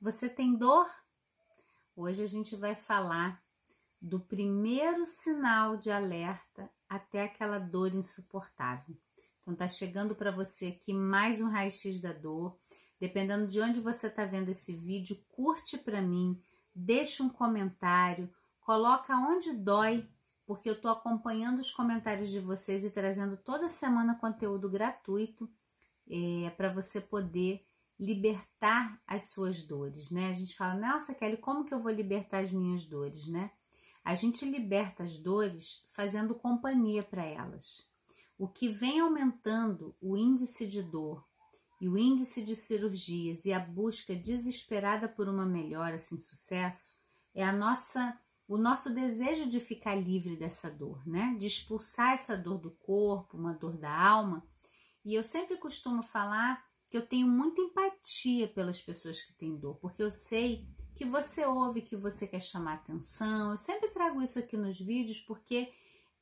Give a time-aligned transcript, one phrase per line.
[0.00, 0.90] Você tem dor?
[1.94, 3.38] Hoje a gente vai falar
[4.00, 8.96] do primeiro sinal de alerta até aquela dor insuportável.
[9.42, 12.58] Então tá chegando para você aqui mais um raio-x da dor.
[12.98, 16.40] Dependendo de onde você está vendo esse vídeo, curte para mim,
[16.74, 18.32] deixa um comentário,
[18.62, 20.08] coloca onde dói,
[20.46, 25.46] porque eu estou acompanhando os comentários de vocês e trazendo toda semana conteúdo gratuito
[26.08, 27.69] é, para você poder
[28.00, 30.30] libertar as suas dores, né?
[30.30, 33.50] A gente fala, nossa, Kelly, como que eu vou libertar as minhas dores, né?
[34.02, 37.86] A gente liberta as dores fazendo companhia para elas.
[38.38, 41.22] O que vem aumentando o índice de dor
[41.78, 46.94] e o índice de cirurgias e a busca desesperada por uma melhora sem sucesso
[47.34, 51.36] é a nossa o nosso desejo de ficar livre dessa dor, né?
[51.38, 54.44] De expulsar essa dor do corpo, uma dor da alma.
[55.04, 56.60] E eu sempre costumo falar
[56.90, 61.46] que eu tenho muita empatia pelas pessoas que têm dor, porque eu sei que você
[61.46, 63.52] ouve, que você quer chamar atenção.
[63.52, 65.72] Eu sempre trago isso aqui nos vídeos porque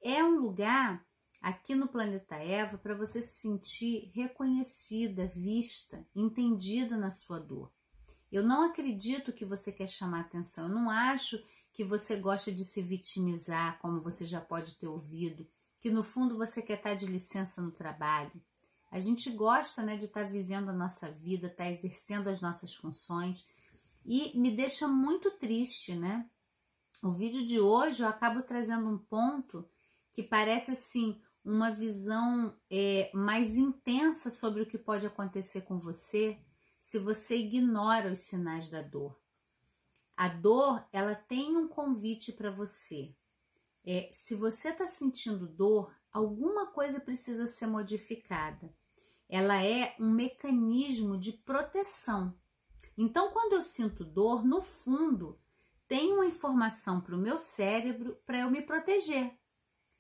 [0.03, 1.05] é um lugar
[1.41, 7.73] aqui no planeta Eva para você se sentir reconhecida, vista, entendida na sua dor.
[8.31, 12.65] Eu não acredito que você quer chamar atenção, eu não acho que você gosta de
[12.65, 15.49] se vitimizar, como você já pode ter ouvido,
[15.81, 18.33] que no fundo você quer estar de licença no trabalho.
[18.91, 22.41] A gente gosta né, de estar tá vivendo a nossa vida, estar tá exercendo as
[22.41, 23.47] nossas funções
[24.05, 26.29] e me deixa muito triste, né?
[27.03, 29.69] O vídeo de hoje eu acabo trazendo um ponto
[30.13, 36.39] que parece assim uma visão é, mais intensa sobre o que pode acontecer com você
[36.81, 39.19] se você ignora os sinais da dor.
[40.17, 43.15] A dor, ela tem um convite para você.
[43.87, 48.75] É, se você está sentindo dor, alguma coisa precisa ser modificada.
[49.29, 52.35] Ela é um mecanismo de proteção.
[52.97, 55.39] Então, quando eu sinto dor, no fundo,
[55.87, 59.39] tem uma informação para o meu cérebro para eu me proteger.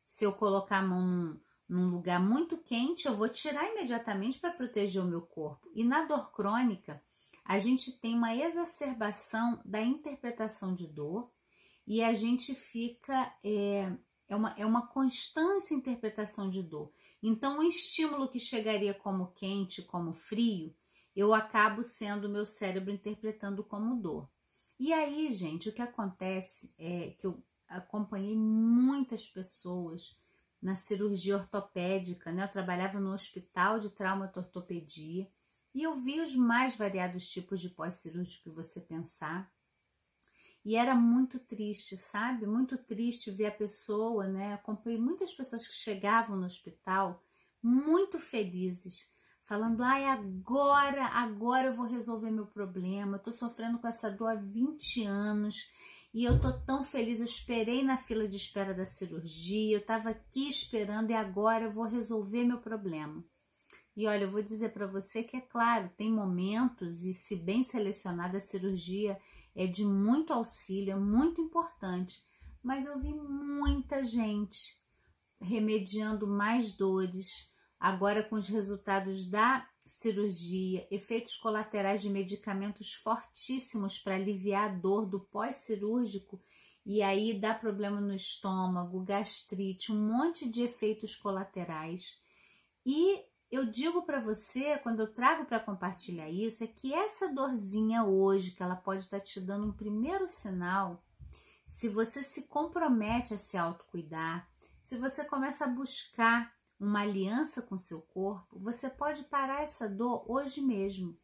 [0.06, 4.52] Se eu colocar a mão num, num lugar muito quente, eu vou tirar imediatamente para
[4.52, 5.70] proteger o meu corpo.
[5.74, 7.02] E na dor crônica,
[7.44, 11.30] a gente tem uma exacerbação da interpretação de dor
[11.86, 13.32] e a gente fica.
[13.42, 13.90] É,
[14.28, 16.92] é uma, é uma constância interpretação de dor.
[17.22, 20.74] Então, um estímulo que chegaria como quente, como frio,
[21.14, 24.30] eu acabo sendo meu cérebro interpretando como dor.
[24.78, 30.16] E aí, gente, o que acontece é que eu acompanhei muitas pessoas
[30.62, 32.44] na cirurgia ortopédica, né?
[32.44, 35.28] Eu trabalhava no hospital de trauma e ortopedia
[35.74, 39.52] e eu vi os mais variados tipos de pós-cirúrgico que você pensar.
[40.68, 42.46] E era muito triste, sabe?
[42.46, 44.52] Muito triste ver a pessoa, né?
[44.52, 47.24] Acompanhei muitas pessoas que chegavam no hospital
[47.62, 49.10] muito felizes,
[49.44, 53.16] falando: ai, agora, agora eu vou resolver meu problema.
[53.16, 55.56] Eu tô sofrendo com essa dor há 20 anos
[56.12, 57.20] e eu tô tão feliz.
[57.20, 61.72] Eu esperei na fila de espera da cirurgia, eu tava aqui esperando e agora eu
[61.72, 63.24] vou resolver meu problema.
[63.96, 67.62] E olha, eu vou dizer para você que é claro, tem momentos e se bem
[67.62, 69.18] selecionada a cirurgia
[69.54, 72.22] é de muito auxílio, é muito importante,
[72.62, 74.78] mas eu vi muita gente
[75.40, 84.16] remediando mais dores, agora com os resultados da cirurgia, efeitos colaterais de medicamentos fortíssimos para
[84.16, 86.40] aliviar a dor do pós-cirúrgico
[86.84, 92.18] e aí dá problema no estômago, gastrite, um monte de efeitos colaterais.
[92.84, 98.04] E eu digo para você, quando eu trago para compartilhar isso, é que essa dorzinha
[98.04, 101.02] hoje, que ela pode estar tá te dando um primeiro sinal,
[101.66, 104.48] se você se compromete a se autocuidar,
[104.84, 110.24] se você começa a buscar uma aliança com seu corpo, você pode parar essa dor
[110.30, 111.16] hoje mesmo.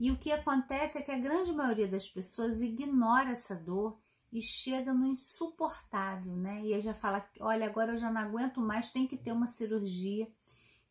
[0.00, 4.00] E o que acontece é que a grande maioria das pessoas ignora essa dor
[4.32, 6.62] e chega no insuportável, né?
[6.62, 9.46] E aí já fala, olha, agora eu já não aguento mais, tem que ter uma
[9.46, 10.26] cirurgia.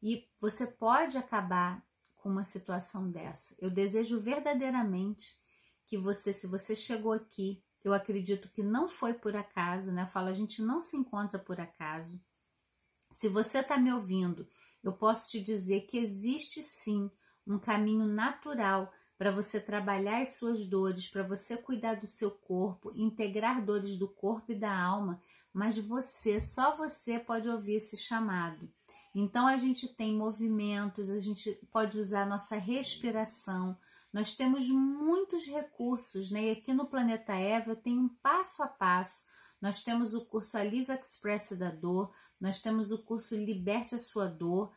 [0.02, 1.86] E você pode acabar
[2.18, 3.56] com uma situação dessa.
[3.60, 5.36] Eu desejo verdadeiramente
[5.86, 10.04] que você, se você chegou aqui, eu acredito que não foi por acaso, né?
[10.04, 12.24] Eu falo, a gente não se encontra por acaso.
[13.10, 14.48] Se você está me ouvindo,
[14.84, 17.12] eu posso te dizer que existe sim
[17.46, 22.92] um caminho natural para você trabalhar as suas dores, para você cuidar do seu corpo,
[22.96, 25.22] integrar dores do corpo e da alma,
[25.54, 28.68] mas você, só você pode ouvir esse chamado.
[29.14, 33.78] Então a gente tem movimentos, a gente pode usar a nossa respiração.
[34.14, 36.46] Nós temos muitos recursos, né?
[36.46, 39.26] E aqui no Planeta Eva eu tenho um passo a passo.
[39.62, 44.28] Nós temos o curso Alívio Express da Dor, nós temos o curso Liberte a Sua
[44.28, 44.72] Dor,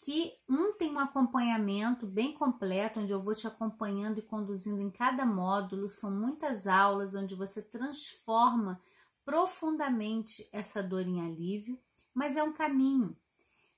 [0.00, 4.90] que um tem um acompanhamento bem completo, onde eu vou te acompanhando e conduzindo em
[4.90, 5.88] cada módulo.
[5.88, 8.80] São muitas aulas onde você transforma
[9.24, 11.78] profundamente essa dor em alívio,
[12.14, 13.16] mas é um caminho.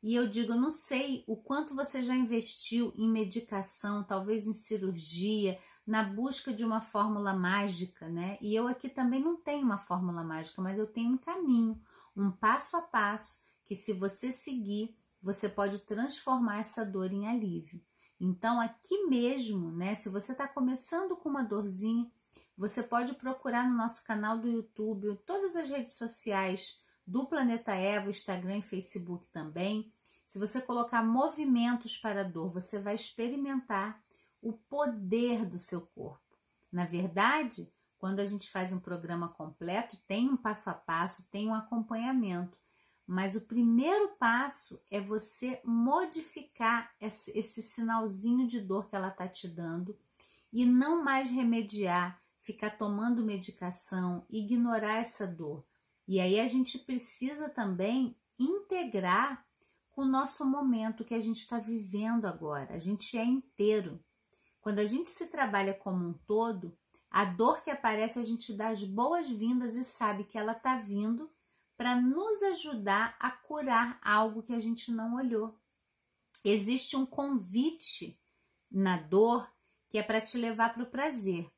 [0.02, 4.52] E eu digo, eu não sei o quanto você já investiu em medicação, talvez em
[4.52, 8.38] cirurgia, na busca de uma fórmula mágica, né?
[8.40, 11.80] E eu aqui também não tenho uma fórmula mágica, mas eu tenho um caminho,
[12.16, 17.82] um passo a passo que se você seguir, você pode transformar essa dor em alívio.
[18.18, 19.94] Então, aqui mesmo, né?
[19.94, 22.10] Se você está começando com uma dorzinha,
[22.56, 28.08] você pode procurar no nosso canal do YouTube, todas as redes sociais do Planeta Eva,
[28.08, 29.92] Instagram e Facebook também.
[30.28, 34.00] Se você colocar movimentos para dor, você vai experimentar
[34.40, 36.38] o poder do seu corpo.
[36.70, 37.68] Na verdade,
[37.98, 42.56] quando a gente faz um programa completo, tem um passo a passo, tem um acompanhamento.
[43.04, 49.26] Mas o primeiro passo é você modificar esse, esse sinalzinho de dor que ela está
[49.26, 49.98] te dando
[50.52, 55.64] e não mais remediar ficar tomando medicação, ignorar essa dor.
[56.10, 59.46] E aí a gente precisa também integrar
[59.92, 62.74] com o nosso momento que a gente está vivendo agora.
[62.74, 64.02] A gente é inteiro.
[64.60, 66.76] Quando a gente se trabalha como um todo,
[67.08, 71.30] a dor que aparece a gente dá as boas-vindas e sabe que ela está vindo
[71.76, 75.56] para nos ajudar a curar algo que a gente não olhou.
[76.44, 78.18] Existe um convite
[78.68, 79.48] na dor
[79.88, 81.48] que é para te levar para o prazer.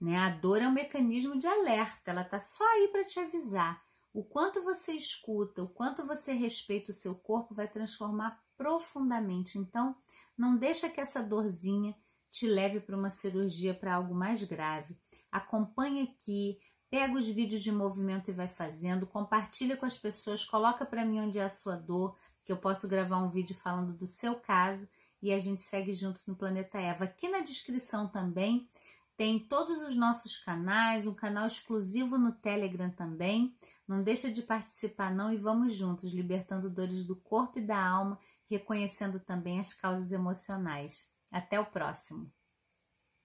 [0.00, 0.18] Né?
[0.18, 3.88] A dor é um mecanismo de alerta, ela tá só aí para te avisar.
[4.12, 9.58] O quanto você escuta, o quanto você respeita o seu corpo vai transformar profundamente.
[9.58, 9.94] Então,
[10.36, 11.94] não deixa que essa dorzinha
[12.30, 14.96] te leve para uma cirurgia para algo mais grave.
[15.30, 16.58] Acompanhe aqui,
[16.90, 21.20] pega os vídeos de movimento e vai fazendo, compartilha com as pessoas, coloca para mim
[21.20, 24.88] onde é a sua dor, que eu posso gravar um vídeo falando do seu caso
[25.22, 27.04] e a gente segue juntos no Planeta Eva.
[27.04, 28.68] Aqui na descrição também
[29.16, 33.54] tem todos os nossos canais, um canal exclusivo no Telegram também.
[33.90, 38.20] Não deixa de participar não e vamos juntos, libertando dores do corpo e da alma,
[38.48, 41.10] reconhecendo também as causas emocionais.
[41.28, 42.30] Até o próximo.